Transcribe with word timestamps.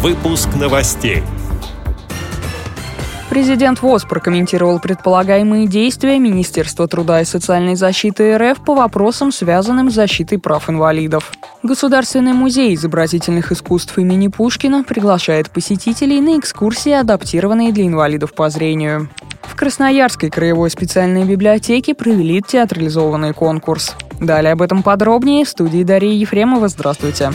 Выпуск 0.00 0.50
новостей. 0.54 1.24
Президент 3.30 3.82
ВОЗ 3.82 4.04
прокомментировал 4.04 4.78
предполагаемые 4.78 5.66
действия 5.66 6.20
Министерства 6.20 6.86
труда 6.86 7.20
и 7.20 7.24
социальной 7.24 7.74
защиты 7.74 8.38
РФ 8.38 8.64
по 8.64 8.76
вопросам, 8.76 9.32
связанным 9.32 9.90
с 9.90 9.94
защитой 9.94 10.38
прав 10.38 10.70
инвалидов. 10.70 11.32
Государственный 11.64 12.32
музей 12.32 12.76
изобразительных 12.76 13.50
искусств 13.50 13.98
имени 13.98 14.28
Пушкина 14.28 14.84
приглашает 14.84 15.50
посетителей 15.50 16.20
на 16.20 16.38
экскурсии, 16.38 16.92
адаптированные 16.92 17.72
для 17.72 17.88
инвалидов 17.88 18.34
по 18.34 18.48
зрению. 18.50 19.08
В 19.42 19.56
Красноярской 19.56 20.30
краевой 20.30 20.70
специальной 20.70 21.24
библиотеке 21.24 21.96
провели 21.96 22.40
театрализованный 22.40 23.34
конкурс. 23.34 23.96
Далее 24.20 24.52
об 24.52 24.62
этом 24.62 24.84
подробнее 24.84 25.44
в 25.44 25.48
студии 25.48 25.82
Дарьи 25.82 26.14
Ефремова. 26.14 26.68
Здравствуйте. 26.68 27.32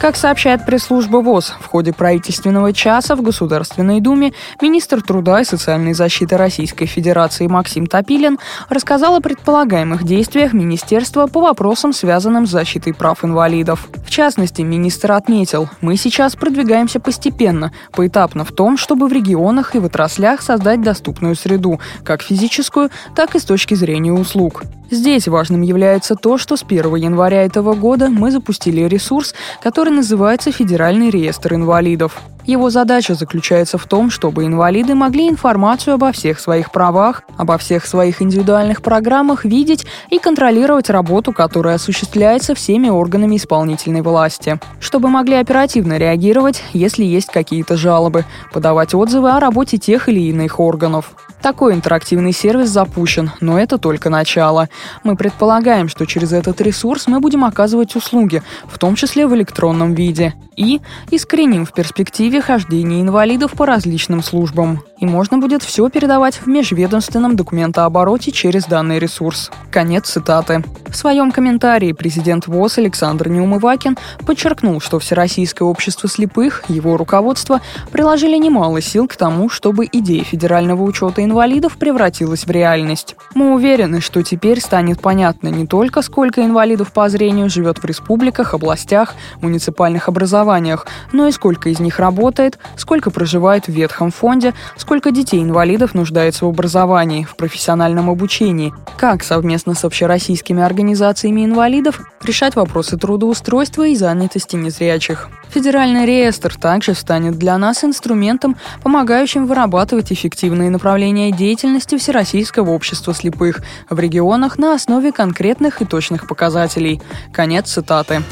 Как 0.00 0.16
сообщает 0.16 0.64
пресс-служба 0.64 1.18
ВОЗ, 1.18 1.56
в 1.60 1.66
ходе 1.66 1.92
правительственного 1.92 2.72
часа 2.72 3.14
в 3.16 3.20
Государственной 3.20 4.00
Думе 4.00 4.32
министр 4.62 5.02
труда 5.02 5.42
и 5.42 5.44
социальной 5.44 5.92
защиты 5.92 6.38
Российской 6.38 6.86
Федерации 6.86 7.46
Максим 7.48 7.86
Топилин 7.86 8.38
рассказал 8.70 9.16
о 9.16 9.20
предполагаемых 9.20 10.04
действиях 10.04 10.54
министерства 10.54 11.26
по 11.26 11.42
вопросам, 11.42 11.92
связанным 11.92 12.46
с 12.46 12.50
защитой 12.50 12.94
прав 12.94 13.26
инвалидов. 13.26 13.90
В 14.10 14.12
частности, 14.12 14.62
министр 14.62 15.12
отметил, 15.12 15.68
мы 15.80 15.96
сейчас 15.96 16.34
продвигаемся 16.34 16.98
постепенно, 16.98 17.72
поэтапно 17.92 18.44
в 18.44 18.50
том, 18.50 18.76
чтобы 18.76 19.06
в 19.06 19.12
регионах 19.12 19.76
и 19.76 19.78
в 19.78 19.84
отраслях 19.84 20.42
создать 20.42 20.82
доступную 20.82 21.36
среду, 21.36 21.78
как 22.02 22.20
физическую, 22.20 22.90
так 23.14 23.36
и 23.36 23.38
с 23.38 23.44
точки 23.44 23.74
зрения 23.74 24.12
услуг. 24.12 24.64
Здесь 24.90 25.28
важным 25.28 25.62
является 25.62 26.16
то, 26.16 26.38
что 26.38 26.56
с 26.56 26.64
1 26.64 26.92
января 26.96 27.44
этого 27.44 27.74
года 27.74 28.08
мы 28.08 28.32
запустили 28.32 28.80
ресурс, 28.82 29.32
который 29.62 29.92
называется 29.92 30.50
Федеральный 30.50 31.10
реестр 31.10 31.54
инвалидов. 31.54 32.20
Его 32.46 32.70
задача 32.70 33.14
заключается 33.14 33.78
в 33.78 33.86
том, 33.86 34.10
чтобы 34.10 34.46
инвалиды 34.46 34.94
могли 34.94 35.28
информацию 35.28 35.94
обо 35.94 36.12
всех 36.12 36.40
своих 36.40 36.72
правах, 36.72 37.22
обо 37.36 37.58
всех 37.58 37.86
своих 37.86 38.22
индивидуальных 38.22 38.82
программах 38.82 39.44
видеть 39.44 39.86
и 40.10 40.18
контролировать 40.18 40.90
работу, 40.90 41.32
которая 41.32 41.76
осуществляется 41.76 42.54
всеми 42.54 42.88
органами 42.88 43.36
исполнительной 43.36 44.02
власти. 44.02 44.58
Чтобы 44.80 45.08
могли 45.08 45.36
оперативно 45.36 45.98
реагировать, 45.98 46.62
если 46.72 47.04
есть 47.04 47.28
какие-то 47.28 47.76
жалобы, 47.76 48.24
подавать 48.52 48.94
отзывы 48.94 49.30
о 49.30 49.40
работе 49.40 49.78
тех 49.78 50.08
или 50.08 50.20
иных 50.20 50.60
органов. 50.60 51.12
Такой 51.42 51.72
интерактивный 51.72 52.32
сервис 52.32 52.68
запущен, 52.68 53.30
но 53.40 53.58
это 53.58 53.78
только 53.78 54.10
начало. 54.10 54.68
Мы 55.04 55.16
предполагаем, 55.16 55.88
что 55.88 56.04
через 56.04 56.32
этот 56.32 56.60
ресурс 56.60 57.06
мы 57.06 57.18
будем 57.18 57.44
оказывать 57.44 57.96
услуги, 57.96 58.42
в 58.68 58.78
том 58.78 58.94
числе 58.94 59.26
в 59.26 59.34
электронном 59.34 59.94
виде. 59.94 60.34
И 60.56 60.82
искореним 61.10 61.64
в 61.64 61.72
перспективе 61.72 62.29
хождение 62.38 63.02
инвалидов 63.02 63.52
по 63.52 63.66
различным 63.66 64.22
службам 64.22 64.84
и 65.00 65.06
можно 65.06 65.38
будет 65.38 65.62
все 65.62 65.88
передавать 65.88 66.36
в 66.36 66.46
межведомственном 66.46 67.34
документообороте 67.34 68.30
через 68.30 68.66
данный 68.66 68.98
ресурс. 68.98 69.50
Конец 69.70 70.10
цитаты. 70.10 70.62
В 70.88 70.94
своем 70.94 71.32
комментарии 71.32 71.92
президент 71.92 72.46
ВОЗ 72.46 72.78
Александр 72.78 73.28
Неумывакин 73.28 73.96
подчеркнул, 74.26 74.80
что 74.80 74.98
Всероссийское 74.98 75.66
общество 75.66 76.08
слепых, 76.08 76.64
его 76.68 76.96
руководство 76.96 77.60
приложили 77.90 78.36
немало 78.36 78.80
сил 78.80 79.08
к 79.08 79.16
тому, 79.16 79.48
чтобы 79.48 79.88
идея 79.90 80.22
федерального 80.22 80.82
учета 80.82 81.24
инвалидов 81.24 81.78
превратилась 81.78 82.44
в 82.44 82.50
реальность. 82.50 83.16
Мы 83.34 83.54
уверены, 83.54 84.00
что 84.00 84.22
теперь 84.22 84.60
станет 84.60 85.00
понятно 85.00 85.48
не 85.48 85.66
только, 85.66 86.02
сколько 86.02 86.44
инвалидов 86.44 86.92
по 86.92 87.08
зрению 87.08 87.48
живет 87.48 87.78
в 87.78 87.84
республиках, 87.84 88.52
областях, 88.52 89.14
муниципальных 89.40 90.08
образованиях, 90.08 90.86
но 91.12 91.26
и 91.26 91.32
сколько 91.32 91.70
из 91.70 91.80
них 91.80 91.98
работает, 91.98 92.58
сколько 92.76 93.10
проживает 93.10 93.66
в 93.66 93.70
ветхом 93.70 94.10
фонде, 94.10 94.52
сколько 94.76 94.89
сколько 94.90 95.12
детей-инвалидов 95.12 95.94
нуждается 95.94 96.46
в 96.46 96.48
образовании, 96.48 97.22
в 97.22 97.36
профессиональном 97.36 98.10
обучении, 98.10 98.74
как 98.98 99.22
совместно 99.22 99.76
с 99.76 99.84
общероссийскими 99.84 100.64
организациями 100.64 101.44
инвалидов 101.44 102.00
решать 102.24 102.56
вопросы 102.56 102.96
трудоустройства 102.96 103.86
и 103.86 103.94
занятости 103.94 104.56
незрячих. 104.56 105.28
Федеральный 105.50 106.06
реестр 106.06 106.56
также 106.56 106.94
станет 106.94 107.38
для 107.38 107.56
нас 107.56 107.84
инструментом, 107.84 108.56
помогающим 108.82 109.46
вырабатывать 109.46 110.10
эффективные 110.10 110.70
направления 110.70 111.30
деятельности 111.30 111.96
Всероссийского 111.96 112.70
общества 112.70 113.14
слепых 113.14 113.60
в 113.88 113.96
регионах 114.00 114.58
на 114.58 114.74
основе 114.74 115.12
конкретных 115.12 115.82
и 115.82 115.84
точных 115.84 116.26
показателей. 116.26 117.00
Конец 117.32 117.70
цитаты. 117.70 118.24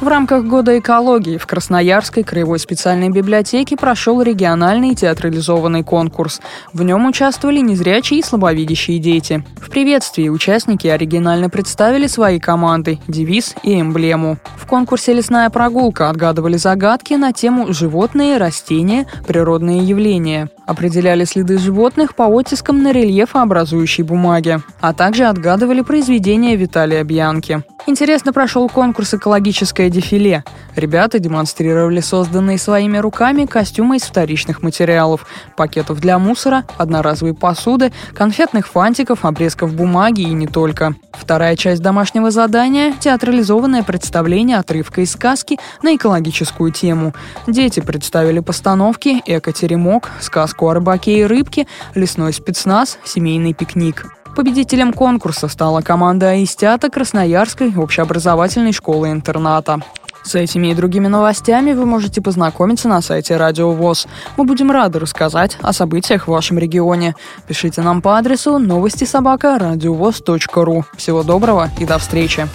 В 0.00 0.08
рамках 0.08 0.44
Года 0.44 0.78
экологии 0.78 1.36
в 1.36 1.46
Красноярской 1.46 2.22
краевой 2.22 2.58
специальной 2.58 3.10
библиотеке 3.10 3.76
прошел 3.76 4.22
региональный 4.22 4.94
театрализованный 4.94 5.84
конкурс. 5.84 6.40
В 6.72 6.82
нем 6.82 7.04
участвовали 7.04 7.58
незрячие 7.58 8.20
и 8.20 8.22
слабовидящие 8.22 8.98
дети. 8.98 9.44
В 9.60 9.68
приветствии 9.68 10.30
участники 10.30 10.86
оригинально 10.86 11.50
представили 11.50 12.06
свои 12.06 12.40
команды, 12.40 12.98
девиз 13.08 13.54
и 13.62 13.78
эмблему. 13.78 14.38
В 14.56 14.66
конкурсе 14.66 15.12
«Лесная 15.12 15.50
прогулка» 15.50 16.08
отгадывали 16.08 16.56
загадки 16.56 17.12
на 17.12 17.34
тему 17.34 17.70
«Животные, 17.74 18.38
растения, 18.38 19.06
природные 19.26 19.80
явления». 19.80 20.48
Определяли 20.66 21.24
следы 21.24 21.58
животных 21.58 22.14
по 22.14 22.22
оттискам 22.22 22.82
на 22.82 22.92
рельефообразующей 22.92 24.04
бумаге, 24.04 24.62
а 24.80 24.94
также 24.94 25.24
отгадывали 25.24 25.82
произведения 25.82 26.56
Виталия 26.56 27.02
Бьянки. 27.02 27.64
Интересно 27.90 28.32
прошел 28.32 28.68
конкурс 28.68 29.14
«Экологическое 29.14 29.90
дефиле». 29.90 30.44
Ребята 30.76 31.18
демонстрировали 31.18 31.98
созданные 31.98 32.56
своими 32.56 32.98
руками 32.98 33.46
костюмы 33.46 33.96
из 33.96 34.04
вторичных 34.04 34.62
материалов, 34.62 35.26
пакетов 35.56 35.98
для 35.98 36.16
мусора, 36.20 36.64
одноразовой 36.78 37.34
посуды, 37.34 37.92
конфетных 38.14 38.68
фантиков, 38.68 39.24
обрезков 39.24 39.74
бумаги 39.74 40.20
и 40.20 40.32
не 40.32 40.46
только. 40.46 40.94
Вторая 41.10 41.56
часть 41.56 41.82
домашнего 41.82 42.30
задания– 42.30 42.94
театрализованное 43.00 43.82
представление 43.82 44.58
отрывка 44.58 45.00
из 45.00 45.10
сказки 45.10 45.58
на 45.82 45.96
экологическую 45.96 46.70
тему. 46.70 47.12
Дети 47.48 47.80
представили 47.80 48.38
постановки 48.38 49.20
«Эко-теремок», 49.26 50.10
сказку 50.20 50.68
о 50.68 50.74
рыбаке 50.74 51.18
и 51.18 51.24
рыбке, 51.24 51.66
лесной 51.96 52.32
спецназ, 52.32 53.00
семейный 53.04 53.52
пикник. 53.52 54.06
Победителем 54.36 54.92
конкурса 54.92 55.48
стала 55.48 55.80
команда 55.80 56.30
Аистята 56.30 56.88
Красноярской 56.88 57.74
общеобразовательной 57.76 58.72
школы-интерната. 58.72 59.80
С 60.22 60.34
этими 60.34 60.68
и 60.68 60.74
другими 60.74 61.08
новостями 61.08 61.72
вы 61.72 61.86
можете 61.86 62.20
познакомиться 62.20 62.88
на 62.88 63.00
сайте 63.00 63.36
Радио 63.36 63.70
ВОЗ. 63.72 64.06
Мы 64.36 64.44
будем 64.44 64.70
рады 64.70 64.98
рассказать 64.98 65.56
о 65.62 65.72
событиях 65.72 66.26
в 66.26 66.30
вашем 66.30 66.58
регионе. 66.58 67.14
Пишите 67.48 67.82
нам 67.82 68.02
по 68.02 68.18
адресу 68.18 68.58
новости 68.58 69.04
собака 69.04 69.58
ру. 69.58 70.84
Всего 70.96 71.22
доброго 71.22 71.70
и 71.78 71.84
до 71.84 71.98
встречи! 71.98 72.46